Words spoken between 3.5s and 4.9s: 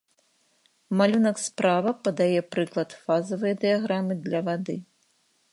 дыяграмы для вады.